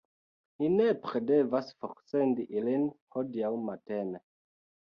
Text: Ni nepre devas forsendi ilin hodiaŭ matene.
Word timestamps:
Ni 0.63 0.69
nepre 0.77 1.21
devas 1.31 1.69
forsendi 1.83 2.47
ilin 2.57 2.89
hodiaŭ 3.17 3.55
matene. 3.69 4.25